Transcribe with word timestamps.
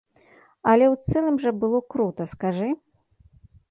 Але 0.71 0.85
ў 0.93 1.11
цэлым 1.11 1.35
жа 1.45 1.51
было 1.67 1.79
крута, 1.97 2.23
скажы? 2.37 2.69